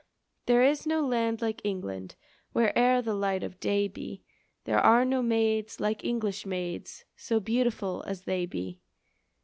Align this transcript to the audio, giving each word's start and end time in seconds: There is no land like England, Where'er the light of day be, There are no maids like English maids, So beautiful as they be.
There 0.47 0.63
is 0.63 0.87
no 0.87 1.05
land 1.05 1.43
like 1.43 1.61
England, 1.63 2.15
Where'er 2.53 3.03
the 3.03 3.13
light 3.13 3.43
of 3.43 3.59
day 3.59 3.87
be, 3.87 4.23
There 4.63 4.79
are 4.79 5.05
no 5.05 5.21
maids 5.21 5.79
like 5.79 6.03
English 6.03 6.43
maids, 6.43 7.05
So 7.15 7.39
beautiful 7.39 8.03
as 8.07 8.23
they 8.23 8.47
be. 8.47 8.81